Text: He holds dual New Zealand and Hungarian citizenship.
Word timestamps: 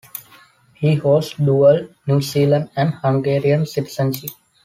He 0.73 0.95
holds 0.95 1.35
dual 1.35 1.89
New 2.07 2.21
Zealand 2.21 2.71
and 2.75 2.95
Hungarian 3.03 3.67
citizenship. 3.67 4.31